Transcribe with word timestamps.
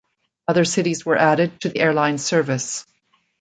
Other 0.47 0.65
cities 0.65 1.05
were 1.05 1.15
added 1.15 1.61
to 1.61 1.69
the 1.69 1.79
airline 1.79 2.17
service. 2.17 2.87